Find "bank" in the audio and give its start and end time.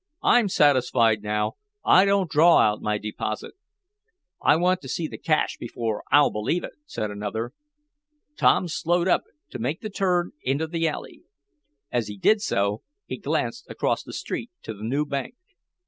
15.05-15.35